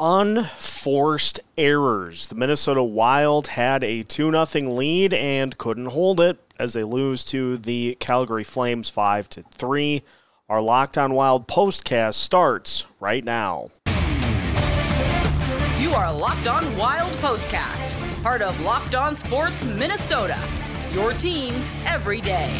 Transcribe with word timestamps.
unforced 0.00 1.40
errors. 1.56 2.28
The 2.28 2.34
Minnesota 2.34 2.82
Wild 2.82 3.48
had 3.48 3.82
a 3.82 4.02
2 4.02 4.30
0 4.46 4.70
lead 4.70 5.12
and 5.14 5.58
couldn't 5.58 5.86
hold 5.86 6.20
it 6.20 6.38
as 6.58 6.72
they 6.72 6.84
lose 6.84 7.24
to 7.26 7.56
the 7.56 7.96
Calgary 8.00 8.44
Flames 8.44 8.88
5 8.88 9.28
to 9.30 9.42
3. 9.42 10.02
Our 10.48 10.62
Locked 10.62 10.96
On 10.96 11.12
Wild 11.12 11.46
postcast 11.46 12.14
starts 12.14 12.86
right 13.00 13.24
now. 13.24 13.66
You 15.78 15.92
are 15.92 16.12
Locked 16.12 16.48
On 16.48 16.76
Wild 16.76 17.12
Postcast, 17.18 18.22
part 18.22 18.42
of 18.42 18.58
Locked 18.60 18.94
On 18.94 19.14
Sports 19.14 19.62
Minnesota. 19.62 20.40
Your 20.92 21.12
team 21.12 21.54
every 21.84 22.20
day. 22.20 22.58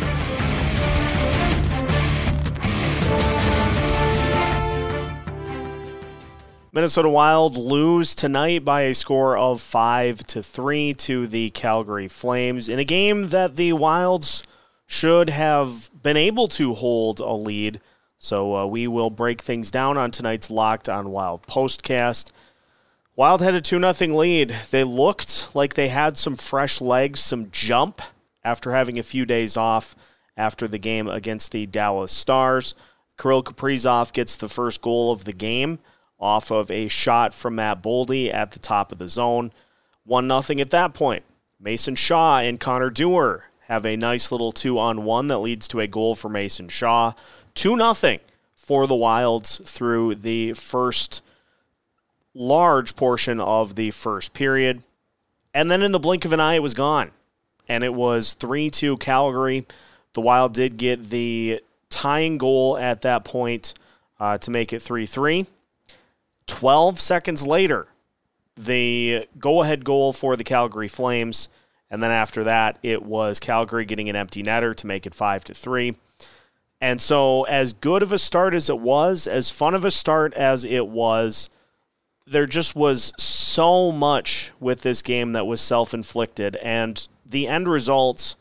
Minnesota 6.79 7.09
Wild 7.09 7.57
lose 7.57 8.15
tonight 8.15 8.65
by 8.65 8.83
a 8.83 8.95
score 8.95 9.37
of 9.37 9.61
5 9.61 10.25
to 10.29 10.45
3 10.45 10.95
to 10.95 11.27
the 11.27 11.51
Calgary 11.51 12.07
Flames 12.07 12.69
in 12.69 12.79
a 12.79 12.85
game 12.85 13.31
that 13.31 13.57
the 13.57 13.73
Wilds 13.73 14.45
should 14.87 15.29
have 15.29 15.91
been 16.05 16.17
able 16.17 16.47
to 16.47 16.75
hold 16.75 17.19
a 17.19 17.33
lead. 17.33 17.81
So 18.17 18.55
uh, 18.55 18.67
we 18.69 18.87
will 18.87 19.11
break 19.11 19.43
things 19.43 19.73
down 19.73 19.99
on 19.99 20.13
tonight's 20.13 20.53
Locked 20.53 20.89
on 20.89 21.11
Wild 21.11 21.43
postcast. 21.49 22.31
Wild 23.17 23.43
had 23.43 23.55
a 23.55 23.61
2 23.61 23.93
0 23.93 24.17
lead. 24.17 24.55
They 24.71 24.85
looked 24.85 25.57
like 25.57 25.75
they 25.75 25.89
had 25.89 26.17
some 26.17 26.37
fresh 26.37 26.81
legs, 26.81 27.19
some 27.19 27.51
jump 27.51 28.01
after 28.45 28.71
having 28.73 29.01
a 29.01 29.03
few 29.03 29.27
days 29.27 29.57
off 29.57 29.97
after 30.37 30.69
the 30.69 30.79
game 30.79 31.09
against 31.09 31.51
the 31.51 31.67
Dallas 31.67 32.13
Stars. 32.13 32.77
Kirill 33.21 33.43
Kaprizov 33.43 34.13
gets 34.13 34.37
the 34.37 34.49
first 34.49 34.81
goal 34.81 35.11
of 35.11 35.25
the 35.25 35.33
game 35.33 35.81
off 36.19 36.51
of 36.51 36.71
a 36.71 36.89
shot 36.89 37.33
from 37.33 37.57
Matt 37.57 37.83
Boldy 37.83 38.33
at 38.33 38.53
the 38.53 38.59
top 38.59 38.93
of 38.93 38.99
the 38.99 39.09
zone. 39.09 39.53
1 40.05 40.43
0 40.43 40.61
at 40.61 40.71
that 40.71 40.95
point. 40.95 41.25
Mason 41.61 41.95
Shaw 41.95 42.39
and 42.39 42.61
Connor 42.61 42.91
Dewar 42.91 43.45
have 43.69 43.85
a 43.85 43.97
nice 43.97 44.33
little 44.33 44.53
two 44.53 44.79
on 44.79 45.05
one 45.05 45.27
that 45.29 45.39
leads 45.39 45.69
to 45.69 45.81
a 45.81 45.87
goal 45.87 46.15
for 46.15 46.29
Mason 46.29 46.69
Shaw. 46.69 47.13
2 47.55 47.77
0 47.77 48.19
for 48.55 48.87
the 48.87 48.95
Wilds 48.95 49.61
through 49.65 50.15
the 50.15 50.53
first 50.55 51.23
large 52.35 52.97
portion 52.97 53.41
of 53.41 53.75
the 53.75 53.91
first 53.91 54.33
period. 54.33 54.83
And 55.53 55.71
then 55.71 55.83
in 55.83 55.93
the 55.93 55.99
blink 55.99 56.25
of 56.25 56.33
an 56.33 56.41
eye, 56.41 56.55
it 56.55 56.63
was 56.63 56.75
gone. 56.75 57.11
And 57.69 57.83
it 57.83 57.93
was 57.93 58.35
3 58.35 58.71
2 58.71 58.97
Calgary. 58.99 59.67
The 60.15 60.21
Wild 60.21 60.55
did 60.55 60.77
get 60.77 61.11
the 61.11 61.61
tying 61.91 62.39
goal 62.39 62.79
at 62.79 63.03
that 63.03 63.25
point 63.25 63.75
uh, 64.21 64.39
to 64.39 64.51
make 64.51 64.73
it 64.73 64.81
3 64.81 65.07
3. 65.07 65.47
12 66.49 66.99
seconds 66.99 67.47
later, 67.47 67.87
the 68.57 69.29
go 69.39 69.63
ahead 69.63 69.85
goal 69.85 70.13
for 70.13 70.35
the 70.35 70.45
Calgary 70.45 70.89
Flames. 70.89 71.49
And 71.91 72.03
then 72.03 72.11
after 72.11 72.45
that, 72.45 72.79
it 72.83 73.03
was 73.03 73.39
Calgary 73.39 73.85
getting 73.85 74.11
an 74.11 74.17
empty 74.17 74.43
netter 74.43 74.75
to 74.77 74.87
make 74.87 75.07
it 75.07 75.15
5 75.15 75.45
to 75.45 75.55
3. 75.55 75.97
And 76.81 77.01
so, 77.01 77.45
as 77.45 77.73
good 77.73 78.03
of 78.03 78.13
a 78.13 78.19
start 78.19 78.55
as 78.55 78.69
it 78.69 78.79
was, 78.79 79.27
as 79.27 79.51
fun 79.51 79.75
of 79.75 79.85
a 79.85 79.91
start 79.91 80.35
as 80.35 80.65
it 80.65 80.87
was, 80.87 81.49
there 82.27 82.47
just 82.47 82.77
was 82.77 83.13
so 83.17 83.91
much 83.91 84.53
with 84.61 84.83
this 84.83 85.03
game 85.03 85.33
that 85.33 85.47
was 85.47 85.61
self 85.61 85.93
inflicted. 85.95 86.57
And 86.57 87.07
the 87.27 87.49
end 87.49 87.69
result 87.69 88.37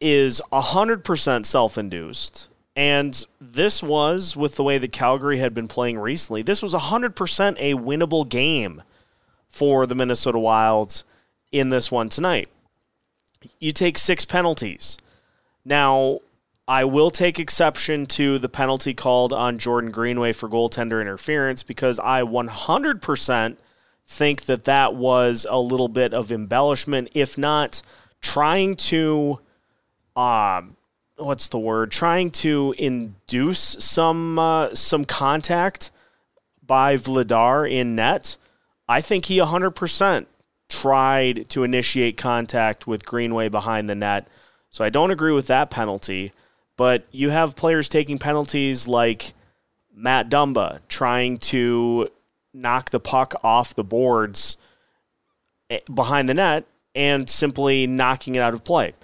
is 0.00 0.42
100% 0.52 1.46
self 1.46 1.78
induced. 1.78 2.48
And 2.76 3.24
this 3.40 3.82
was, 3.82 4.36
with 4.36 4.56
the 4.56 4.64
way 4.64 4.78
that 4.78 4.92
Calgary 4.92 5.38
had 5.38 5.54
been 5.54 5.68
playing 5.68 5.98
recently, 5.98 6.42
this 6.42 6.62
was 6.62 6.74
100% 6.74 7.56
a 7.58 7.74
winnable 7.74 8.28
game 8.28 8.82
for 9.46 9.86
the 9.86 9.94
Minnesota 9.94 10.38
Wilds 10.38 11.04
in 11.52 11.68
this 11.68 11.92
one 11.92 12.08
tonight. 12.08 12.48
You 13.60 13.70
take 13.70 13.96
six 13.96 14.24
penalties. 14.24 14.98
Now, 15.64 16.20
I 16.66 16.84
will 16.84 17.10
take 17.10 17.38
exception 17.38 18.06
to 18.06 18.38
the 18.38 18.48
penalty 18.48 18.94
called 18.94 19.32
on 19.32 19.58
Jordan 19.58 19.90
Greenway 19.90 20.32
for 20.32 20.48
goaltender 20.48 21.00
interference 21.00 21.62
because 21.62 22.00
I 22.00 22.22
100% 22.22 23.56
think 24.06 24.46
that 24.46 24.64
that 24.64 24.94
was 24.94 25.46
a 25.48 25.58
little 25.58 25.88
bit 25.88 26.12
of 26.12 26.32
embellishment, 26.32 27.10
if 27.14 27.38
not 27.38 27.82
trying 28.20 28.74
to 28.76 29.40
um, 30.16 30.76
what's 31.16 31.48
the 31.48 31.58
word? 31.58 31.90
Trying 31.90 32.30
to 32.30 32.74
induce 32.78 33.76
some 33.78 34.38
uh, 34.38 34.74
some 34.74 35.04
contact 35.04 35.90
by 36.64 36.96
Vladar 36.96 37.70
in 37.70 37.94
net. 37.94 38.36
I 38.88 39.00
think 39.00 39.26
he 39.26 39.38
100% 39.38 40.26
tried 40.68 41.48
to 41.50 41.62
initiate 41.62 42.16
contact 42.16 42.86
with 42.86 43.06
Greenway 43.06 43.48
behind 43.48 43.88
the 43.88 43.94
net. 43.94 44.28
So 44.70 44.84
I 44.84 44.90
don't 44.90 45.10
agree 45.10 45.32
with 45.32 45.46
that 45.46 45.70
penalty. 45.70 46.32
But 46.76 47.04
you 47.10 47.30
have 47.30 47.56
players 47.56 47.88
taking 47.88 48.18
penalties 48.18 48.88
like 48.88 49.32
Matt 49.94 50.28
Dumba 50.28 50.80
trying 50.88 51.38
to 51.38 52.08
knock 52.52 52.90
the 52.90 53.00
puck 53.00 53.34
off 53.44 53.74
the 53.74 53.84
boards 53.84 54.56
eh, 55.70 55.80
behind 55.92 56.28
the 56.28 56.34
net 56.34 56.64
and 56.94 57.30
simply 57.30 57.86
knocking 57.86 58.34
it 58.34 58.40
out 58.40 58.54
of 58.54 58.64
play. 58.64 58.94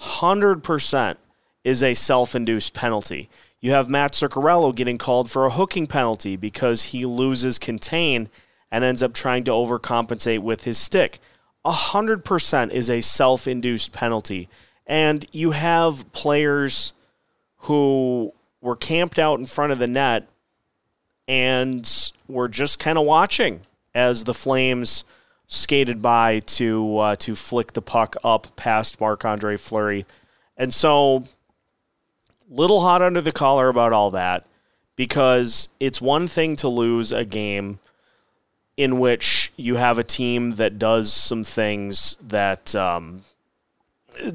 100% 0.00 1.16
is 1.64 1.82
a 1.82 1.94
self 1.94 2.34
induced 2.34 2.74
penalty. 2.74 3.28
You 3.60 3.72
have 3.72 3.88
Mats 3.88 4.20
Zuccarello 4.20 4.74
getting 4.74 4.98
called 4.98 5.30
for 5.30 5.44
a 5.44 5.50
hooking 5.50 5.86
penalty 5.86 6.36
because 6.36 6.84
he 6.84 7.04
loses 7.04 7.58
contain 7.58 8.28
and 8.70 8.84
ends 8.84 9.02
up 9.02 9.12
trying 9.12 9.44
to 9.44 9.50
overcompensate 9.50 10.40
with 10.40 10.64
his 10.64 10.78
stick. 10.78 11.18
100% 11.66 12.70
is 12.70 12.88
a 12.88 13.00
self 13.00 13.46
induced 13.46 13.92
penalty. 13.92 14.48
And 14.86 15.26
you 15.32 15.50
have 15.52 16.10
players 16.12 16.94
who 17.58 18.32
were 18.60 18.76
camped 18.76 19.18
out 19.18 19.38
in 19.38 19.46
front 19.46 19.72
of 19.72 19.78
the 19.78 19.86
net 19.86 20.28
and 21.28 22.12
were 22.26 22.48
just 22.48 22.78
kind 22.78 22.98
of 22.98 23.04
watching 23.04 23.60
as 23.94 24.24
the 24.24 24.34
Flames 24.34 25.04
skated 25.46 26.00
by 26.00 26.38
to 26.38 26.98
uh, 26.98 27.16
to 27.16 27.34
flick 27.34 27.72
the 27.72 27.82
puck 27.82 28.16
up 28.22 28.54
past 28.56 29.00
Marc 29.00 29.24
Andre 29.24 29.56
Fleury. 29.56 30.06
And 30.56 30.72
so 30.72 31.24
little 32.50 32.80
hot 32.80 33.00
under 33.00 33.20
the 33.20 33.32
collar 33.32 33.68
about 33.68 33.92
all 33.92 34.10
that 34.10 34.44
because 34.96 35.68
it's 35.78 36.00
one 36.00 36.26
thing 36.26 36.56
to 36.56 36.68
lose 36.68 37.12
a 37.12 37.24
game 37.24 37.78
in 38.76 38.98
which 38.98 39.52
you 39.56 39.76
have 39.76 39.98
a 39.98 40.04
team 40.04 40.56
that 40.56 40.78
does 40.78 41.12
some 41.12 41.44
things 41.44 42.18
that 42.22 42.74
um, 42.74 43.24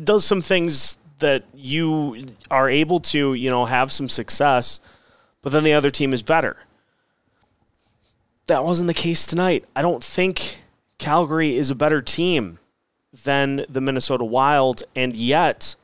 does 0.03 0.23
some 0.23 0.41
things 0.41 0.97
that 1.19 1.43
you 1.53 2.25
are 2.49 2.69
able 2.69 2.99
to 2.99 3.33
you 3.33 3.49
know 3.49 3.65
have 3.65 3.91
some 3.91 4.09
success 4.09 4.79
but 5.45 5.51
then 5.51 5.63
the 5.63 5.73
other 5.73 5.91
team 5.91 6.11
is 6.11 6.23
better. 6.23 6.57
That 8.47 8.63
wasn't 8.63 8.87
the 8.87 8.95
case 8.95 9.27
tonight. 9.27 9.63
I 9.75 9.83
don't 9.83 10.03
think 10.03 10.63
calgary 10.97 11.55
is 11.55 11.69
a 11.69 11.75
better 11.75 12.01
team 12.01 12.57
than 13.23 13.63
the 13.69 13.79
minnesota 13.79 14.25
wild 14.25 14.81
and 14.95 15.15
yet 15.15 15.75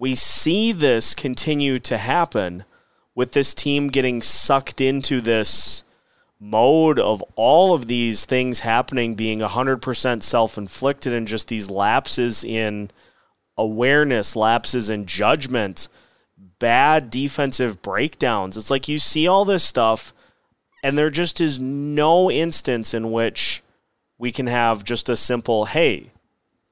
we 0.00 0.14
see 0.14 0.72
this 0.72 1.14
continue 1.14 1.78
to 1.78 1.98
happen 1.98 2.64
with 3.14 3.32
this 3.32 3.52
team 3.52 3.88
getting 3.88 4.22
sucked 4.22 4.80
into 4.80 5.20
this 5.20 5.84
mode 6.40 6.98
of 6.98 7.22
all 7.36 7.74
of 7.74 7.86
these 7.86 8.24
things 8.24 8.60
happening 8.60 9.14
being 9.14 9.40
100% 9.40 10.22
self 10.22 10.56
inflicted 10.56 11.12
and 11.12 11.28
just 11.28 11.48
these 11.48 11.68
lapses 11.68 12.42
in 12.42 12.90
awareness, 13.58 14.34
lapses 14.34 14.88
in 14.88 15.04
judgment, 15.04 15.86
bad 16.58 17.10
defensive 17.10 17.82
breakdowns. 17.82 18.56
It's 18.56 18.70
like 18.70 18.88
you 18.88 18.98
see 18.98 19.28
all 19.28 19.44
this 19.44 19.64
stuff, 19.64 20.14
and 20.82 20.96
there 20.96 21.10
just 21.10 21.42
is 21.42 21.60
no 21.60 22.30
instance 22.30 22.94
in 22.94 23.12
which 23.12 23.62
we 24.16 24.32
can 24.32 24.46
have 24.46 24.82
just 24.82 25.10
a 25.10 25.16
simple, 25.16 25.66
hey, 25.66 26.10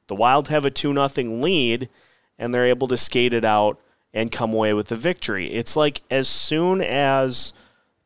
the 0.07 0.15
Wild 0.15 0.49
have 0.49 0.65
a 0.65 0.71
2 0.71 0.95
0 0.95 1.31
lead 1.43 1.91
and 2.39 2.53
they're 2.53 2.67
able 2.67 2.89
to 2.89 2.97
skate 2.97 3.35
it 3.35 3.45
out 3.45 3.79
and 4.15 4.33
come 4.33 4.53
away 4.53 4.73
with 4.73 4.89
the 4.89 4.97
victory. 4.97 5.53
It's 5.53 5.77
like 5.77 6.03
as 6.11 6.29
soon 6.29 6.81
as 6.81 7.53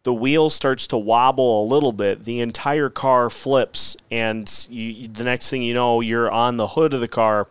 the 0.03 0.13
wheel 0.13 0.51
starts 0.51 0.87
to 0.89 0.97
wobble 0.97 1.63
a 1.63 1.67
little 1.67 1.93
bit, 1.93 2.25
the 2.25 2.41
entire 2.41 2.89
car 2.89 3.31
flips, 3.31 3.97
and 4.11 4.67
you, 4.69 5.07
the 5.09 5.25
next 5.25 5.49
thing 5.49 5.63
you 5.63 5.75
know, 5.75 6.01
you're 6.01 6.31
on 6.31 6.57
the 6.57 6.69
hood 6.69 6.93
of 6.93 7.01
the 7.01 7.09
car 7.09 7.49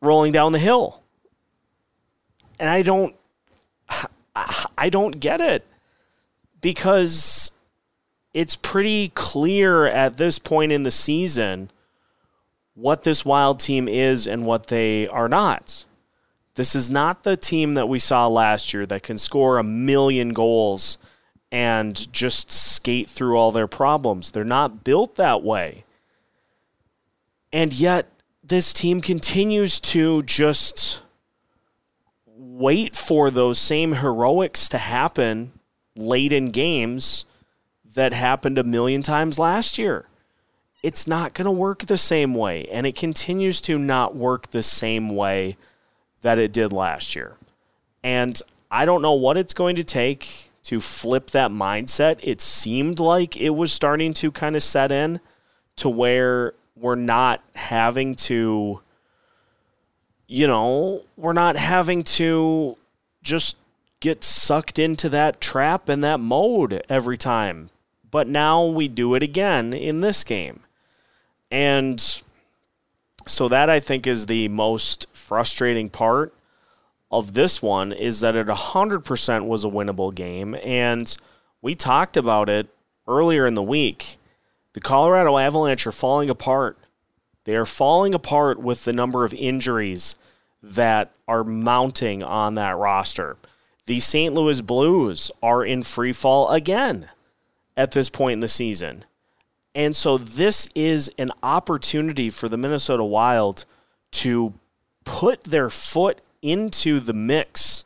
rolling 0.00 0.32
down 0.32 0.52
the 0.52 0.58
hill. 0.58 1.02
And 2.58 2.68
I 2.68 2.82
don't, 2.82 3.14
I 4.34 4.88
don't 4.90 5.20
get 5.20 5.40
it 5.40 5.64
because 6.60 7.52
it's 8.34 8.56
pretty 8.56 9.10
clear 9.10 9.86
at 9.86 10.16
this 10.16 10.38
point 10.38 10.72
in 10.72 10.82
the 10.82 10.90
season 10.90 11.70
what 12.76 13.02
this 13.02 13.24
Wild 13.24 13.58
team 13.58 13.88
is 13.88 14.28
and 14.28 14.44
what 14.44 14.66
they 14.66 15.08
are 15.08 15.28
not. 15.28 15.86
This 16.54 16.76
is 16.76 16.90
not 16.90 17.22
the 17.22 17.36
team 17.36 17.74
that 17.74 17.88
we 17.88 17.98
saw 17.98 18.26
last 18.28 18.72
year 18.72 18.86
that 18.86 19.02
can 19.02 19.18
score 19.18 19.58
a 19.58 19.64
million 19.64 20.34
goals 20.34 20.98
and 21.50 22.12
just 22.12 22.52
skate 22.52 23.08
through 23.08 23.36
all 23.36 23.50
their 23.50 23.66
problems. 23.66 24.30
They're 24.30 24.44
not 24.44 24.84
built 24.84 25.14
that 25.14 25.42
way. 25.42 25.84
And 27.50 27.72
yet, 27.72 28.10
this 28.44 28.74
team 28.74 29.00
continues 29.00 29.80
to 29.80 30.22
just 30.22 31.00
wait 32.26 32.94
for 32.94 33.30
those 33.30 33.58
same 33.58 33.94
heroics 33.94 34.68
to 34.68 34.78
happen 34.78 35.52
late 35.96 36.32
in 36.32 36.46
games 36.46 37.24
that 37.94 38.12
happened 38.12 38.58
a 38.58 38.64
million 38.64 39.00
times 39.02 39.38
last 39.38 39.78
year. 39.78 40.06
It's 40.82 41.06
not 41.06 41.34
going 41.34 41.46
to 41.46 41.50
work 41.50 41.86
the 41.86 41.96
same 41.96 42.34
way, 42.34 42.66
and 42.70 42.86
it 42.86 42.94
continues 42.94 43.60
to 43.62 43.78
not 43.78 44.14
work 44.14 44.50
the 44.50 44.62
same 44.62 45.08
way 45.08 45.56
that 46.22 46.38
it 46.38 46.52
did 46.52 46.72
last 46.72 47.16
year. 47.16 47.36
And 48.02 48.40
I 48.70 48.84
don't 48.84 49.02
know 49.02 49.14
what 49.14 49.36
it's 49.36 49.54
going 49.54 49.76
to 49.76 49.84
take 49.84 50.50
to 50.64 50.80
flip 50.80 51.30
that 51.30 51.50
mindset. 51.50 52.18
It 52.22 52.40
seemed 52.40 53.00
like 53.00 53.36
it 53.36 53.50
was 53.50 53.72
starting 53.72 54.12
to 54.14 54.30
kind 54.32 54.56
of 54.56 54.62
set 54.62 54.90
in 54.90 55.20
to 55.76 55.88
where 55.88 56.54
we're 56.74 56.94
not 56.94 57.42
having 57.54 58.14
to, 58.14 58.80
you 60.26 60.46
know, 60.46 61.02
we're 61.16 61.32
not 61.32 61.56
having 61.56 62.02
to 62.02 62.76
just 63.22 63.56
get 64.00 64.22
sucked 64.24 64.78
into 64.78 65.08
that 65.08 65.40
trap 65.40 65.88
and 65.88 66.02
that 66.04 66.20
mode 66.20 66.82
every 66.88 67.16
time. 67.16 67.70
But 68.10 68.28
now 68.28 68.64
we 68.64 68.88
do 68.88 69.14
it 69.14 69.22
again 69.22 69.72
in 69.72 70.00
this 70.00 70.24
game. 70.24 70.60
And 71.50 72.00
so 73.26 73.48
that 73.48 73.70
I 73.70 73.80
think 73.80 74.06
is 74.06 74.26
the 74.26 74.48
most 74.48 75.06
frustrating 75.12 75.88
part 75.90 76.34
of 77.10 77.34
this 77.34 77.62
one 77.62 77.92
is 77.92 78.20
that 78.20 78.36
it 78.36 78.46
100% 78.46 79.46
was 79.46 79.64
a 79.64 79.68
winnable 79.68 80.14
game. 80.14 80.56
And 80.62 81.16
we 81.62 81.74
talked 81.74 82.16
about 82.16 82.48
it 82.48 82.68
earlier 83.06 83.46
in 83.46 83.54
the 83.54 83.62
week. 83.62 84.18
The 84.72 84.80
Colorado 84.80 85.38
Avalanche 85.38 85.86
are 85.86 85.92
falling 85.92 86.28
apart. 86.28 86.78
They 87.44 87.56
are 87.56 87.66
falling 87.66 88.14
apart 88.14 88.60
with 88.60 88.84
the 88.84 88.92
number 88.92 89.24
of 89.24 89.32
injuries 89.34 90.16
that 90.62 91.12
are 91.28 91.44
mounting 91.44 92.22
on 92.22 92.54
that 92.54 92.76
roster. 92.76 93.36
The 93.86 94.00
St. 94.00 94.34
Louis 94.34 94.60
Blues 94.60 95.30
are 95.42 95.64
in 95.64 95.84
free 95.84 96.12
fall 96.12 96.48
again 96.50 97.08
at 97.76 97.92
this 97.92 98.10
point 98.10 98.34
in 98.34 98.40
the 98.40 98.48
season. 98.48 99.04
And 99.76 99.94
so 99.94 100.16
this 100.16 100.70
is 100.74 101.10
an 101.18 101.30
opportunity 101.42 102.30
for 102.30 102.48
the 102.48 102.56
Minnesota 102.56 103.04
Wild 103.04 103.66
to 104.12 104.54
put 105.04 105.44
their 105.44 105.68
foot 105.68 106.22
into 106.40 106.98
the 106.98 107.12
mix 107.12 107.84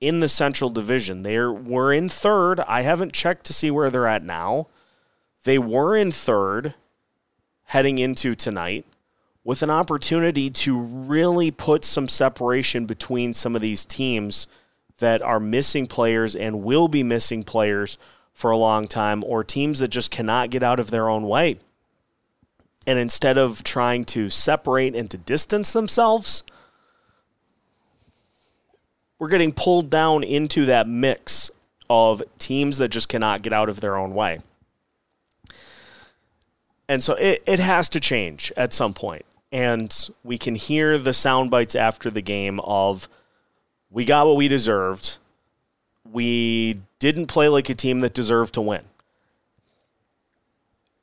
in 0.00 0.18
the 0.18 0.28
Central 0.28 0.68
Division. 0.68 1.22
They 1.22 1.38
were 1.38 1.92
in 1.92 2.08
third. 2.08 2.58
I 2.66 2.82
haven't 2.82 3.12
checked 3.12 3.46
to 3.46 3.52
see 3.52 3.70
where 3.70 3.88
they're 3.88 4.08
at 4.08 4.24
now. 4.24 4.66
They 5.44 5.58
were 5.58 5.96
in 5.96 6.10
third 6.10 6.74
heading 7.66 7.98
into 7.98 8.34
tonight 8.34 8.84
with 9.44 9.62
an 9.62 9.70
opportunity 9.70 10.50
to 10.50 10.76
really 10.76 11.52
put 11.52 11.84
some 11.84 12.08
separation 12.08 12.84
between 12.84 13.32
some 13.32 13.54
of 13.54 13.62
these 13.62 13.84
teams 13.84 14.48
that 14.98 15.22
are 15.22 15.38
missing 15.38 15.86
players 15.86 16.34
and 16.34 16.64
will 16.64 16.88
be 16.88 17.04
missing 17.04 17.44
players 17.44 17.96
for 18.32 18.50
a 18.50 18.56
long 18.56 18.86
time, 18.86 19.22
or 19.24 19.44
teams 19.44 19.78
that 19.78 19.88
just 19.88 20.10
cannot 20.10 20.50
get 20.50 20.62
out 20.62 20.80
of 20.80 20.90
their 20.90 21.08
own 21.08 21.28
way. 21.28 21.58
And 22.86 22.98
instead 22.98 23.38
of 23.38 23.62
trying 23.62 24.04
to 24.06 24.30
separate 24.30 24.96
and 24.96 25.10
to 25.10 25.18
distance 25.18 25.72
themselves, 25.72 26.42
we're 29.18 29.28
getting 29.28 29.52
pulled 29.52 29.88
down 29.88 30.24
into 30.24 30.66
that 30.66 30.88
mix 30.88 31.50
of 31.88 32.22
teams 32.38 32.78
that 32.78 32.88
just 32.88 33.08
cannot 33.08 33.42
get 33.42 33.52
out 33.52 33.68
of 33.68 33.80
their 33.80 33.96
own 33.96 34.14
way. 34.14 34.40
And 36.88 37.02
so 37.02 37.14
it, 37.14 37.42
it 37.46 37.60
has 37.60 37.88
to 37.90 38.00
change 38.00 38.52
at 38.56 38.72
some 38.72 38.94
point. 38.94 39.24
And 39.52 39.94
we 40.24 40.38
can 40.38 40.54
hear 40.54 40.98
the 40.98 41.12
sound 41.12 41.50
bites 41.50 41.74
after 41.74 42.10
the 42.10 42.22
game 42.22 42.58
of 42.60 43.08
we 43.90 44.04
got 44.04 44.26
what 44.26 44.36
we 44.36 44.48
deserved. 44.48 45.18
We 46.10 46.80
didn't 46.98 47.26
play 47.26 47.48
like 47.48 47.68
a 47.68 47.74
team 47.74 48.00
that 48.00 48.14
deserved 48.14 48.54
to 48.54 48.60
win. 48.60 48.82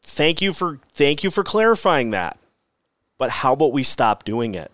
Thank 0.01 0.41
you 0.41 0.53
for 0.53 0.79
thank 0.91 1.23
you 1.23 1.29
for 1.29 1.43
clarifying 1.43 2.11
that. 2.11 2.37
But 3.17 3.29
how 3.29 3.53
about 3.53 3.73
we 3.73 3.83
stop 3.83 4.23
doing 4.23 4.55
it? 4.55 4.71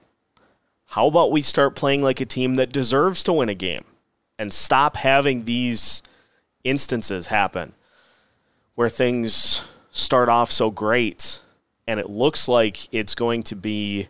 How 0.89 1.07
about 1.07 1.31
we 1.31 1.42
start 1.42 1.75
playing 1.75 2.04
like 2.04 2.22
a 2.22 2.25
team 2.25 2.56
that 2.56 2.72
deserves 2.72 3.24
to 3.24 3.33
win 3.33 3.50
a 3.50 3.56
game 3.56 3.83
and 4.38 4.54
stop 4.54 4.98
having 4.98 5.45
these 5.45 6.01
instances 6.63 7.28
happen 7.28 7.74
where 8.75 8.89
things 8.89 9.68
start 9.92 10.30
off 10.30 10.51
so 10.51 10.69
great 10.69 11.42
and 11.88 12.00
it 12.00 12.10
looks 12.10 12.48
like 12.48 12.94
it's 12.94 13.16
going 13.16 13.44
to 13.44 13.56
be 13.56 14.07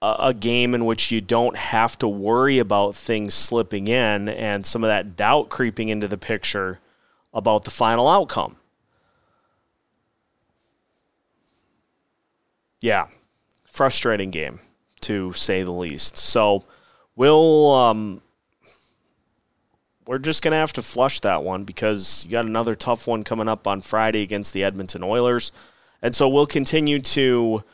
a 0.00 0.32
game 0.32 0.74
in 0.74 0.84
which 0.84 1.10
you 1.10 1.20
don't 1.20 1.56
have 1.56 1.98
to 1.98 2.06
worry 2.06 2.58
about 2.58 2.94
things 2.94 3.34
slipping 3.34 3.88
in 3.88 4.28
and 4.28 4.64
some 4.64 4.84
of 4.84 4.88
that 4.88 5.16
doubt 5.16 5.48
creeping 5.48 5.88
into 5.88 6.06
the 6.06 6.18
picture 6.18 6.78
about 7.34 7.64
the 7.64 7.70
final 7.70 8.08
outcome. 8.08 8.56
Yeah, 12.80 13.08
frustrating 13.64 14.30
game 14.30 14.60
to 15.00 15.32
say 15.32 15.64
the 15.64 15.72
least. 15.72 16.16
So 16.16 16.64
we'll 17.16 17.72
um, 17.72 18.22
we're 20.06 20.18
just 20.18 20.42
gonna 20.42 20.56
have 20.56 20.72
to 20.74 20.82
flush 20.82 21.18
that 21.20 21.42
one 21.42 21.64
because 21.64 22.24
you 22.24 22.30
got 22.32 22.44
another 22.44 22.76
tough 22.76 23.08
one 23.08 23.24
coming 23.24 23.48
up 23.48 23.66
on 23.66 23.80
Friday 23.80 24.22
against 24.22 24.52
the 24.52 24.62
Edmonton 24.62 25.02
Oilers, 25.02 25.50
and 26.00 26.14
so 26.14 26.28
we'll 26.28 26.46
continue 26.46 27.00
to 27.00 27.64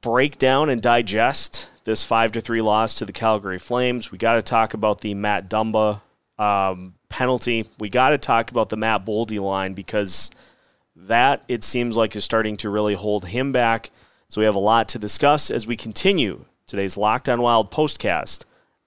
break 0.00 0.38
down 0.38 0.70
and 0.70 0.80
digest 0.80 1.68
this 1.84 2.04
five 2.04 2.32
to 2.32 2.40
three 2.40 2.60
loss 2.60 2.94
to 2.94 3.04
the 3.04 3.12
Calgary 3.12 3.58
Flames. 3.58 4.12
We 4.12 4.18
got 4.18 4.34
to 4.34 4.42
talk 4.42 4.74
about 4.74 5.00
the 5.00 5.14
Matt 5.14 5.48
Dumba 5.48 6.00
um, 6.38 6.94
penalty. 7.08 7.68
We 7.78 7.88
got 7.88 8.10
to 8.10 8.18
talk 8.18 8.50
about 8.50 8.68
the 8.68 8.76
Matt 8.76 9.04
Boldy 9.04 9.40
line 9.40 9.72
because 9.72 10.30
that 10.96 11.42
it 11.48 11.64
seems 11.64 11.96
like 11.96 12.14
is 12.14 12.24
starting 12.24 12.56
to 12.58 12.70
really 12.70 12.94
hold 12.94 13.26
him 13.26 13.52
back. 13.52 13.90
So 14.28 14.40
we 14.40 14.44
have 14.44 14.54
a 14.54 14.60
lot 14.60 14.88
to 14.90 14.98
discuss 14.98 15.50
as 15.50 15.66
we 15.66 15.76
continue 15.76 16.44
today's 16.66 16.96
Locked 16.96 17.28
On 17.28 17.42
Wild 17.42 17.70
postcast 17.70 18.44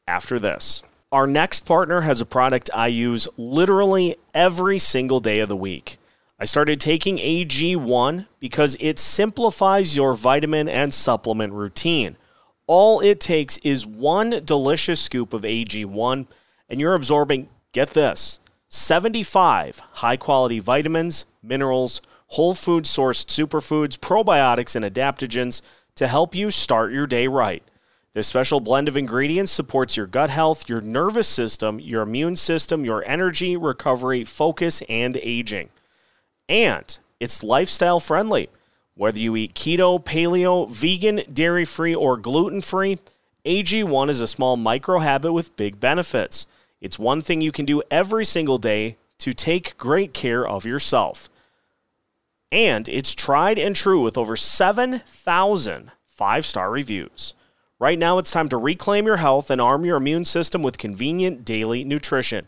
after 0.07 0.39
this. 0.39 0.83
Our 1.12 1.27
next 1.27 1.62
partner 1.62 2.01
has 2.01 2.21
a 2.21 2.25
product 2.25 2.69
I 2.74 2.88
use 2.88 3.27
literally 3.38 4.15
every 4.33 4.80
single 4.80 5.19
day 5.19 5.39
of 5.42 5.50
the 5.50 5.57
week. 5.57 5.98
I 6.40 6.46
started 6.46 6.80
taking 6.80 7.18
AG1 7.18 8.28
because 8.40 8.75
it 8.80 8.98
simplifies 8.98 9.96
your 9.96 10.16
vitamin 10.16 10.68
and 10.68 10.92
supplement 10.92 11.54
routine. 11.54 12.18
All 12.66 13.02
it 13.02 13.20
takes 13.20 13.58
is 13.58 13.86
one 13.86 14.42
delicious 14.44 15.00
scoop 15.00 15.32
of 15.34 15.44
AG1, 15.44 16.28
and 16.70 16.82
you're 16.82 16.96
absorbing, 16.96 17.50
get 17.72 17.92
this, 17.92 18.40
75 18.68 19.80
high 19.80 20.18
quality 20.18 20.58
vitamins, 20.58 21.25
minerals, 21.44 22.02
whole 22.30 22.56
food 22.56 22.86
sourced 22.86 23.28
superfoods, 23.28 24.00
probiotics, 24.00 24.75
and 24.75 24.84
adaptogens 24.84 25.62
to 25.94 26.08
help 26.08 26.34
you 26.34 26.50
start 26.50 26.92
your 26.92 27.06
day 27.06 27.28
right. 27.28 27.62
This 28.13 28.28
special 28.28 28.60
blend 28.60 28.88
of 28.88 28.98
ingredients 28.98 29.52
supports 29.52 29.96
your 29.96 30.08
gut 30.08 30.32
health, 30.32 30.68
your 30.68 30.82
nervous 30.82 31.28
system, 31.28 31.80
your 31.80 32.02
immune 32.02 32.38
system, 32.38 32.84
your 32.84 33.04
energy, 33.08 33.56
recovery, 33.56 34.24
focus, 34.24 34.82
and 34.90 35.16
aging 35.18 35.70
and 36.48 36.98
it's 37.20 37.44
lifestyle 37.44 38.00
friendly. 38.00 38.50
Whether 38.96 39.20
you 39.20 39.36
eat 39.36 39.56
keto, 39.56 40.04
paleo, 40.04 40.70
vegan, 40.70 41.22
dairy 41.32 41.66
free, 41.66 41.96
or 41.96 42.18
gluten 42.18 42.62
free, 42.62 43.00
AG1 43.46 44.10
is 44.10 44.22
a 44.22 44.28
small 44.28 44.56
micro 44.56 45.00
habit 45.00 45.34
with 45.34 45.56
big 45.56 45.80
benefits. 45.80 46.46
It's 46.80 47.00
one 47.00 47.22
thing 47.22 47.42
you 47.42 47.52
can 47.52 47.66
do 47.66 47.82
every 47.90 48.26
single 48.26 48.58
day 48.58 48.98
to 49.20 49.34
take 49.34 49.78
great 49.78 50.14
care 50.14 50.48
of 50.48 50.66
yourself. 50.66 51.30
And 52.52 52.88
it's 52.88 53.16
tried 53.16 53.58
and 53.58 53.76
true 53.76 54.02
with 54.02 54.18
over 54.18 54.36
7,000 54.36 55.92
five 56.14 56.46
star 56.46 56.70
reviews. 56.70 57.34
Right 57.80 58.00
now, 58.00 58.18
it's 58.18 58.32
time 58.32 58.48
to 58.50 58.58
reclaim 58.58 59.06
your 59.06 59.18
health 59.18 59.50
and 59.50 59.60
arm 59.60 59.84
your 59.84 59.98
immune 59.98 60.26
system 60.26 60.62
with 60.62 60.78
convenient 60.78 61.44
daily 61.44 61.84
nutrition. 61.84 62.48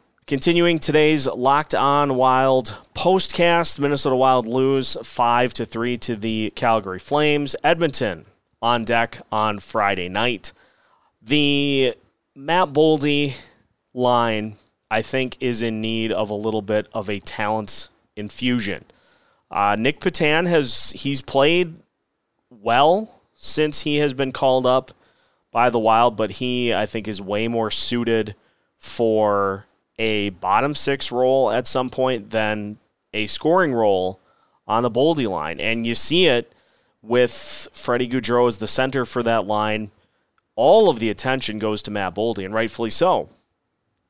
Continuing 0.31 0.79
today's 0.79 1.27
Locked 1.27 1.75
On 1.75 2.15
Wild 2.15 2.77
postcast, 2.95 3.79
Minnesota 3.79 4.15
Wild 4.15 4.47
lose 4.47 4.95
5 5.03 5.53
to 5.55 5.65
3 5.65 5.97
to 5.97 6.15
the 6.15 6.53
Calgary 6.55 6.99
Flames. 6.99 7.53
Edmonton 7.65 8.23
on 8.61 8.85
deck 8.85 9.19
on 9.29 9.59
Friday 9.59 10.07
night. 10.07 10.53
The 11.21 11.97
Matt 12.33 12.69
Boldy 12.69 13.35
line, 13.93 14.55
I 14.89 15.01
think, 15.01 15.35
is 15.41 15.61
in 15.61 15.81
need 15.81 16.13
of 16.13 16.29
a 16.29 16.33
little 16.33 16.61
bit 16.61 16.87
of 16.93 17.09
a 17.09 17.19
talent 17.19 17.89
infusion. 18.15 18.85
Uh, 19.51 19.75
Nic 19.77 19.99
Petan 19.99 20.47
has 20.47 20.91
he's 20.91 21.21
played 21.21 21.75
well 22.49 23.19
since 23.35 23.81
he 23.81 23.97
has 23.97 24.13
been 24.13 24.31
called 24.31 24.65
up 24.65 24.91
by 25.51 25.69
the 25.69 25.77
Wild, 25.77 26.15
but 26.15 26.31
he 26.31 26.73
I 26.73 26.85
think 26.85 27.09
is 27.09 27.21
way 27.21 27.49
more 27.49 27.69
suited 27.69 28.33
for 28.77 29.65
a 30.01 30.31
bottom 30.31 30.73
six 30.73 31.11
role 31.11 31.51
at 31.51 31.67
some 31.67 31.91
point 31.91 32.31
than 32.31 32.77
a 33.13 33.27
scoring 33.27 33.71
role 33.71 34.19
on 34.67 34.81
the 34.81 34.89
Boldy 34.89 35.27
line. 35.27 35.59
And 35.59 35.85
you 35.85 35.93
see 35.93 36.25
it 36.25 36.51
with 37.03 37.69
Freddie 37.71 38.07
Gaudreau 38.07 38.47
as 38.47 38.57
the 38.57 38.67
center 38.67 39.05
for 39.05 39.21
that 39.21 39.45
line. 39.45 39.91
All 40.55 40.89
of 40.89 40.97
the 40.97 41.11
attention 41.11 41.59
goes 41.59 41.83
to 41.83 41.91
Matt 41.91 42.15
Boldy, 42.15 42.43
and 42.43 42.53
rightfully 42.53 42.89
so. 42.89 43.29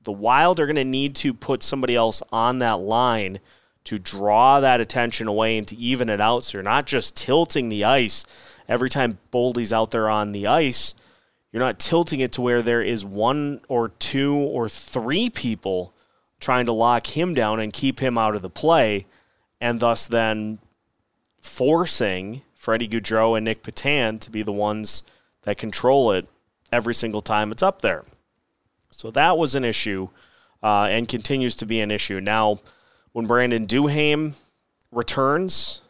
The 0.04 0.14
Wild 0.14 0.62
are 0.62 0.66
going 0.66 0.78
to 0.78 0.86
need 0.86 1.14
to 1.16 1.34
put 1.34 1.62
somebody 1.62 1.96
else 1.96 2.24
on 2.32 2.60
that 2.60 2.80
line 2.80 3.40
to 3.84 3.98
draw 3.98 4.62
that 4.62 4.80
attention 4.80 5.28
away 5.28 5.58
and 5.58 5.68
to 5.68 5.76
even 5.76 6.08
it 6.08 6.22
out 6.22 6.46
so 6.46 6.58
you're 6.58 6.64
not 6.64 6.88
just 6.88 7.18
tilting 7.18 7.68
the 7.68 7.84
ice 7.84 8.26
every 8.70 8.90
time 8.90 9.18
Boldy's 9.34 9.74
out 9.74 9.92
there 9.92 10.10
on 10.10 10.32
the 10.32 10.48
ice. 10.48 10.96
You're 11.52 11.62
not 11.62 11.80
tilting 11.80 12.22
it 12.22 12.32
to 12.34 12.42
where 12.42 12.62
there 12.62 12.82
is 12.82 13.04
one 13.04 13.62
or 13.68 13.90
two 13.90 14.36
or 14.36 14.70
three 14.70 15.30
people 15.30 15.94
trying 16.40 16.66
to 16.66 16.72
lock 16.72 17.18
him 17.18 17.34
down 17.34 17.60
and 17.60 17.74
keep 17.74 18.00
him 18.00 18.18
out 18.18 18.36
of 18.36 18.42
the 18.42 18.50
play, 18.50 19.06
and 19.60 19.80
thus 19.80 20.08
then 20.08 20.60
forcing 21.40 22.42
Freddie 22.56 22.88
Gaudreau 22.88 23.38
and 23.38 23.46
Nic 23.46 23.64
Petan 23.64 24.20
to 24.22 24.32
be 24.32 24.44
the 24.44 24.52
ones 24.52 25.04
that 25.44 25.58
control 25.58 26.12
it 26.12 26.28
every 26.72 26.94
single 26.94 27.22
time 27.22 27.52
it's 27.52 27.64
up 27.64 27.82
there. 27.82 28.06
So 28.90 29.12
that 29.12 29.38
was 29.38 29.56
an 29.56 29.66
issue 29.66 30.10
uh, 30.64 30.88
and 30.90 31.08
continues 31.08 31.56
to 31.58 31.66
be 31.66 31.80
an 31.80 31.92
issue. 31.92 32.22
Now, 32.22 32.60
when 33.14 33.26
Brandon 33.26 33.68
Duhaime 33.68 34.34
returns, 34.92 35.82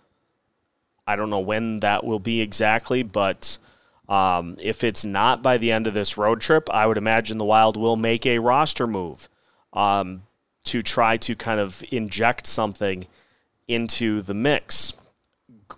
I 1.05 1.15
don't 1.15 1.29
know 1.29 1.39
when 1.39 1.81
that 1.81 2.03
will 2.03 2.19
be 2.19 2.41
exactly, 2.41 3.03
but 3.03 3.57
um, 4.11 4.57
if 4.59 4.83
it's 4.83 5.05
not 5.05 5.41
by 5.41 5.55
the 5.55 5.71
end 5.71 5.87
of 5.87 5.93
this 5.93 6.17
road 6.17 6.41
trip, 6.41 6.69
I 6.69 6.85
would 6.85 6.97
imagine 6.97 7.37
the 7.37 7.45
Wild 7.45 7.77
will 7.77 7.95
make 7.95 8.25
a 8.25 8.39
roster 8.39 8.85
move 8.85 9.29
um, 9.71 10.23
to 10.65 10.81
try 10.81 11.15
to 11.15 11.33
kind 11.33 11.61
of 11.61 11.81
inject 11.91 12.45
something 12.45 13.07
into 13.69 14.21
the 14.21 14.33
mix. 14.33 14.91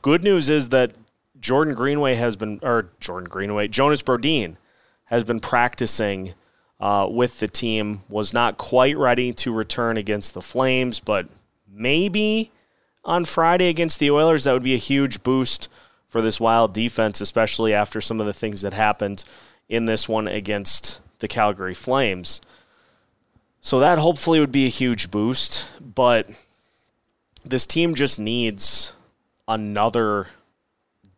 Good 0.02 0.24
news 0.24 0.50
is 0.50 0.70
that 0.70 0.94
Jordan 1.40 1.76
Greenway 1.76 2.16
has 2.16 2.36
been, 2.36 2.60
or 2.64 2.90
Jordan 3.00 3.30
Greenway, 3.30 3.68
Jonas 3.68 4.02
Brodin 4.02 4.58
has 5.06 5.24
been 5.24 5.40
practicing 5.40 6.34
uh, 6.80 7.08
with 7.08 7.40
the 7.40 7.48
team. 7.48 8.02
Was 8.10 8.34
not 8.34 8.58
quite 8.58 8.98
ready 8.98 9.32
to 9.34 9.54
return 9.54 9.96
against 9.96 10.34
the 10.34 10.42
Flames, 10.42 11.00
but 11.00 11.28
maybe 11.72 12.52
on 13.06 13.26
Friday 13.26 13.70
against 13.70 14.00
the 14.00 14.10
Oilers, 14.10 14.46
that 14.46 14.54
would 14.54 14.64
be 14.64 14.74
a 14.74 14.78
huge 14.78 15.22
boost 15.22 15.68
for 16.14 16.22
this 16.22 16.40
Wild 16.40 16.76
defense, 16.76 17.22
especially 17.22 17.74
after 17.74 18.00
some 18.00 18.20
of 18.20 18.28
the 18.28 18.34
things 18.34 18.62
that 18.62 18.72
happened 18.72 19.24
in 19.68 19.86
this 19.86 20.08
one 20.08 20.28
against 20.28 21.02
the 21.18 21.28
Calgary 21.28 21.74
Flames. 21.74 22.40
So 23.62 23.80
that 23.80 23.98
hopefully 23.98 24.40
would 24.40 24.52
be 24.52 24.68
a 24.68 24.70
huge 24.70 25.10
boost, 25.10 25.72
but 25.82 26.30
this 27.44 27.66
team 27.66 27.96
just 27.96 28.20
needs 28.20 28.94
another 29.48 30.28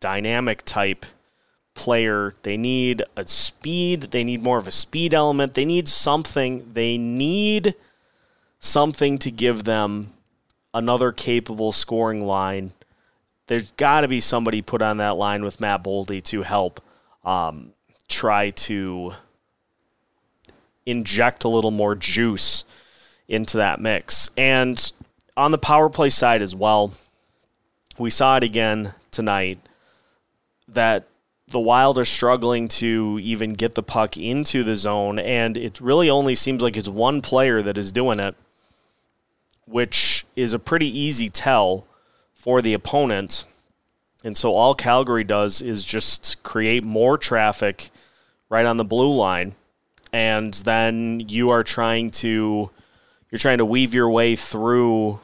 dynamic 0.00 0.62
type 0.64 1.04
player. 1.74 2.32
They 2.42 2.56
need 2.56 3.02
a 3.18 3.26
speed. 3.26 4.12
They 4.12 4.24
need 4.24 4.42
more 4.42 4.56
of 4.56 4.66
a 4.66 4.72
speed 4.72 5.12
element. 5.12 5.52
They 5.52 5.66
need 5.66 5.88
something. 5.88 6.70
They 6.72 6.96
need 6.96 7.74
something 8.60 9.18
to 9.18 9.30
give 9.30 9.64
them 9.64 10.14
another 10.72 11.12
capable 11.12 11.72
scoring 11.72 12.24
line. 12.24 12.72
There's 13.46 13.70
got 13.72 14.00
to 14.00 14.08
be 14.08 14.20
somebody 14.20 14.62
put 14.62 14.82
on 14.82 14.96
that 14.96 15.16
line 15.16 15.44
with 15.44 15.60
Matt 15.60 15.84
Boldy 15.84 16.22
to 16.24 16.42
help 16.42 16.80
um, 17.24 17.72
try 18.08 18.50
to 18.50 19.12
inject 20.84 21.44
a 21.44 21.48
little 21.48 21.70
more 21.70 21.94
juice 21.94 22.64
into 23.28 23.56
that 23.56 23.80
mix. 23.80 24.30
And 24.36 24.92
on 25.36 25.50
the 25.50 25.58
power 25.58 25.88
play 25.88 26.10
side 26.10 26.42
as 26.42 26.54
well, 26.54 26.92
we 27.98 28.10
saw 28.10 28.36
it 28.36 28.44
again 28.44 28.94
tonight 29.10 29.58
that 30.68 31.06
the 31.48 31.60
Wild 31.60 31.98
are 31.98 32.04
struggling 32.04 32.66
to 32.66 33.20
even 33.22 33.50
get 33.50 33.74
the 33.74 33.82
puck 33.82 34.16
into 34.16 34.64
the 34.64 34.74
zone, 34.74 35.18
and 35.18 35.56
it 35.56 35.80
really 35.80 36.10
only 36.10 36.34
seems 36.34 36.60
like 36.60 36.76
it's 36.76 36.88
one 36.88 37.22
player 37.22 37.62
that 37.62 37.78
is 37.78 37.92
doing 37.92 38.18
it, 38.18 38.34
which 39.64 40.26
is 40.34 40.52
a 40.52 40.58
pretty 40.58 40.86
easy 40.98 41.28
tell 41.28 41.86
for 42.46 42.62
the 42.62 42.74
opponent. 42.74 43.44
And 44.22 44.36
so 44.36 44.54
all 44.54 44.76
Calgary 44.76 45.24
does 45.24 45.60
is 45.60 45.84
just 45.84 46.44
create 46.44 46.84
more 46.84 47.18
traffic 47.18 47.90
right 48.48 48.64
on 48.64 48.76
the 48.76 48.84
blue 48.84 49.12
line, 49.12 49.56
and 50.12 50.54
then 50.54 51.24
you 51.26 51.50
are 51.50 51.64
trying 51.64 52.12
to 52.22 52.70
you're 53.32 53.38
trying 53.40 53.58
to 53.58 53.64
weave 53.64 53.92
your 53.92 54.08
way 54.08 54.36
through 54.36 55.18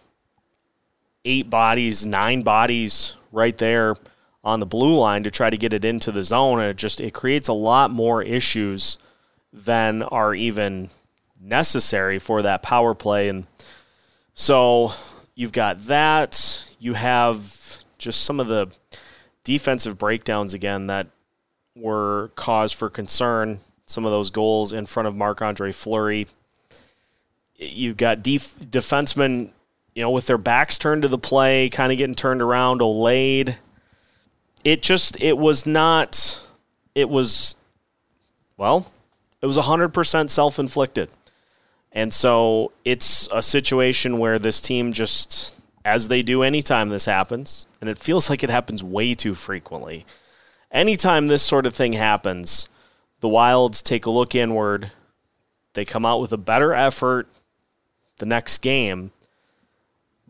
eight 1.24 1.48
bodies, 1.48 2.04
nine 2.04 2.42
bodies 2.42 3.14
right 3.30 3.56
there 3.56 3.94
on 4.42 4.58
the 4.58 4.66
blue 4.66 4.98
line 4.98 5.22
to 5.22 5.30
try 5.30 5.48
to 5.48 5.56
get 5.56 5.72
it 5.72 5.84
into 5.84 6.10
the 6.10 6.24
zone. 6.24 6.58
And 6.58 6.70
it 6.70 6.76
just 6.76 7.00
it 7.00 7.14
creates 7.14 7.46
a 7.46 7.52
lot 7.52 7.92
more 7.92 8.20
issues 8.20 8.98
than 9.52 10.02
are 10.02 10.34
even 10.34 10.90
necessary 11.40 12.18
for 12.18 12.42
that 12.42 12.64
power 12.64 12.94
play. 12.94 13.28
And 13.28 13.46
so 14.34 14.92
you've 15.36 15.52
got 15.52 15.82
that 15.82 16.61
you 16.82 16.94
have 16.94 17.84
just 17.96 18.24
some 18.24 18.40
of 18.40 18.48
the 18.48 18.68
defensive 19.44 19.96
breakdowns 19.96 20.52
again 20.52 20.88
that 20.88 21.06
were 21.76 22.32
cause 22.34 22.72
for 22.72 22.90
concern. 22.90 23.60
Some 23.86 24.04
of 24.04 24.10
those 24.10 24.30
goals 24.30 24.72
in 24.72 24.86
front 24.86 25.06
of 25.06 25.14
Marc-Andre 25.14 25.70
Fleury. 25.70 26.26
You've 27.54 27.96
got 27.96 28.22
def- 28.22 28.58
defensemen 28.58 29.50
you 29.94 30.02
know 30.02 30.10
with 30.10 30.26
their 30.26 30.38
backs 30.38 30.78
turned 30.78 31.02
to 31.02 31.08
the 31.08 31.18
play 31.18 31.68
kind 31.68 31.92
of 31.92 31.98
getting 31.98 32.14
turned 32.14 32.40
around 32.40 32.80
Olade 32.80 33.56
it 34.64 34.82
just 34.82 35.22
it 35.22 35.36
was 35.36 35.66
not 35.66 36.40
it 36.94 37.08
was 37.08 37.56
well 38.56 38.90
it 39.42 39.46
was 39.46 39.58
100% 39.58 40.30
self-inflicted. 40.30 41.10
And 41.90 42.14
so 42.14 42.72
it's 42.84 43.28
a 43.32 43.42
situation 43.42 44.18
where 44.18 44.38
this 44.38 44.60
team 44.60 44.92
just 44.92 45.54
as 45.84 46.08
they 46.08 46.22
do 46.22 46.42
anytime 46.42 46.88
this 46.88 47.06
happens 47.06 47.66
and 47.80 47.90
it 47.90 47.98
feels 47.98 48.30
like 48.30 48.44
it 48.44 48.50
happens 48.50 48.82
way 48.82 49.14
too 49.14 49.34
frequently. 49.34 50.06
Anytime 50.70 51.26
this 51.26 51.42
sort 51.42 51.66
of 51.66 51.74
thing 51.74 51.94
happens 51.94 52.68
the 53.20 53.28
wilds 53.28 53.82
take 53.82 54.06
a 54.06 54.10
look 54.10 54.34
inward 54.34 54.90
they 55.74 55.84
come 55.84 56.04
out 56.04 56.20
with 56.20 56.32
a 56.32 56.38
better 56.38 56.74
effort 56.74 57.28
the 58.18 58.26
next 58.26 58.58
game. 58.58 59.10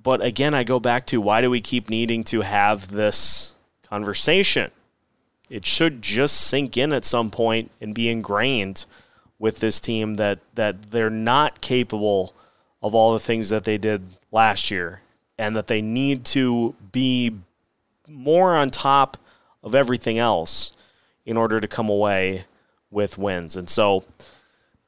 But 0.02 0.23
again 0.25 0.54
i 0.54 0.64
go 0.64 0.80
back 0.80 1.06
to 1.09 1.21
why 1.21 1.40
do 1.40 1.50
we 1.50 1.61
keep 1.61 1.90
needing 1.90 2.25
to 2.25 2.40
have 2.40 2.90
this 2.90 3.54
conversation. 3.82 4.71
It 5.50 5.66
should 5.66 6.00
just 6.00 6.37
sink 6.40 6.78
in 6.78 6.94
at 6.94 7.04
some 7.04 7.30
point 7.30 7.71
and 7.78 7.94
be 7.94 8.09
ingrained 8.09 8.87
with 9.38 9.61
this 9.61 9.80
team 9.80 10.14
that 10.14 10.38
that 10.54 10.90
they're 10.92 11.11
not 11.11 11.61
capable 11.61 12.35
of 12.82 12.94
all 12.94 13.12
the 13.12 13.21
things 13.21 13.50
that 13.50 13.64
they 13.64 13.76
did 13.76 14.02
last 14.30 14.71
year 14.71 15.02
and 15.42 15.56
that 15.56 15.66
they 15.66 15.82
need 15.82 16.25
to 16.25 16.72
be 16.92 17.37
more 18.06 18.54
on 18.54 18.70
top 18.70 19.16
of 19.64 19.75
everything 19.75 20.16
else 20.16 20.72
in 21.26 21.37
order 21.37 21.58
to 21.58 21.66
come 21.66 21.88
away 21.88 22.44
with 22.92 23.18
wins. 23.18 23.56
And 23.56 23.68
so 23.68 24.04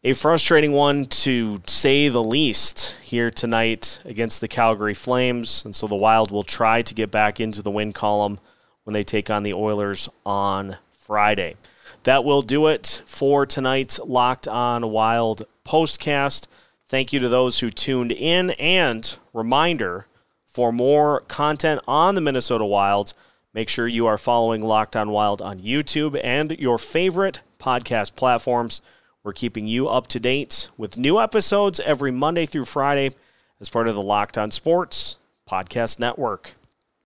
a 0.05 0.13
frustrating 0.13 0.71
one 0.71 1.07
to 1.07 1.61
say 1.67 2.09
the 2.09 2.23
least 2.23 2.97
here 3.03 3.33
tonight 3.33 3.99
against 4.05 4.41
the 4.41 4.47
Calgary 4.47 4.95
Flames. 4.95 5.65
And 5.65 5.75
so 5.75 5.89
the 5.89 5.97
Wild 5.97 6.31
will 6.31 6.45
try 6.45 6.83
to 6.83 6.95
get 6.95 7.11
back 7.11 7.41
into 7.41 7.61
the 7.61 7.73
win 7.73 7.93
column 7.93 8.39
when 8.85 8.95
they 8.95 9.03
take 9.03 9.31
on 9.31 9.43
the 9.43 9.55
Oilers 9.55 10.09
on 10.25 10.77
Friday. 10.93 11.57
That 12.05 12.25
will 12.25 12.43
do 12.43 12.69
it 12.69 13.03
for 13.07 13.45
tonight's 13.45 13.99
Locked 13.99 14.47
On 14.47 14.89
Wild 14.89 15.47
postcast. 15.65 16.47
Thank 16.87 17.13
you 17.13 17.19
to 17.19 17.29
those 17.29 17.59
who 17.59 17.71
tuned 17.71 18.13
in. 18.13 18.51
And 18.51 19.19
reminder 19.33 20.07
for 20.55 20.73
more 20.73 21.23
content 21.23 21.81
on 21.89 22.15
the 22.15 22.21
Minnesota 22.21 22.65
Wilds, 22.65 23.13
make 23.53 23.69
sure 23.69 23.89
you 23.89 24.07
are 24.07 24.17
following 24.17 24.63
Locked 24.63 24.95
On 24.95 25.11
Wild 25.11 25.43
on 25.43 25.59
YouTube 25.59 26.19
and 26.23 26.53
your 26.53 26.79
favorite 26.79 27.41
podcast 27.59 28.15
platforms. 28.15 28.81
We're 29.25 29.33
keeping 29.33 29.67
you 29.67 29.89
up 29.89 30.07
to 30.09 30.21
date 30.21 30.71
with 30.79 30.97
new 30.97 31.21
episodes 31.21 31.81
every 31.81 32.13
Monday 32.13 32.47
through 32.47 32.67
Friday 32.67 33.17
as 33.61 33.69
part 33.69 33.89
of 33.89 33.97
the 33.97 34.03
Locked 34.03 34.39
On 34.39 34.53
Sports 34.53 35.19
Podcast 35.51 35.99
Network. 35.99 36.55